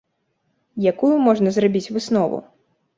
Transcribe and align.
Якую 0.91 1.11
можна 1.27 1.49
зрабіць 1.59 1.87
выснову? 1.95 2.45